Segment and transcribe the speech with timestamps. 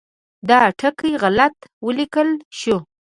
[0.49, 1.55] دا ټکی غلط
[1.85, 2.77] ولیکل شو.